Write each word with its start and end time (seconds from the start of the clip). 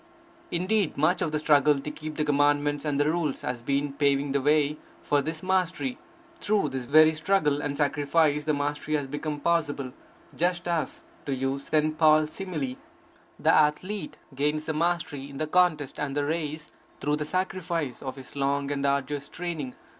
Indeed, 0.49 0.97
much 0.97 1.21
of 1.21 1.31
the 1.31 1.37
struggle 1.37 1.79
to 1.79 1.91
keep 1.91 2.15
the 2.17 2.25
Commandments 2.25 2.85
and 2.85 2.99
the 2.99 3.11
Rules 3.11 3.41
has 3.41 3.61
been 3.61 3.93
paving 3.93 4.31
the 4.31 4.41
way 4.41 4.77
for 5.03 5.21
this 5.21 5.43
mastery; 5.43 5.99
through 6.39 6.69
this 6.69 6.85
very 6.85 7.13
struggle 7.13 7.61
and 7.61 7.77
sacrifice 7.77 8.45
the 8.45 8.53
mastery 8.55 8.95
has 8.95 9.05
become 9.05 9.39
possible; 9.39 9.93
just 10.35 10.67
as, 10.67 11.03
to 11.27 11.35
use 11.35 11.65
St. 11.69 11.99
Paul's 11.99 12.31
simile, 12.31 12.77
the 13.39 13.53
athlete 13.53 14.17
gains 14.33 14.65
the 14.65 14.73
mastery 14.73 15.29
in 15.29 15.37
the 15.37 15.45
contest 15.45 15.99
and 15.99 16.17
the 16.17 16.25
race 16.25 16.71
through 16.99 17.17
the 17.17 17.23
sacrifice 17.25 18.01
of 18.01 18.15
his 18.15 18.35
long 18.35 18.71
and 18.71 18.83
arduous 18.87 19.29
training. 19.29 19.75